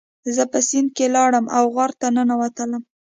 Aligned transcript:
زه 0.35 0.43
په 0.51 0.59
سیند 0.67 0.89
کې 0.95 1.05
لاړم 1.15 1.45
او 1.57 1.63
غار 1.75 1.91
ته 1.99 2.07
ننوتلم. 2.15 2.83